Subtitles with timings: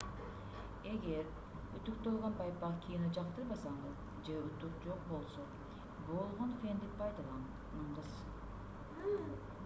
[0.91, 1.27] эгер
[1.79, 5.45] үтүктөлгөн байпак кийүүнү жактырбасаңыз же үтүк жок болсо
[6.09, 8.15] болгон фенди пайдаланыңыз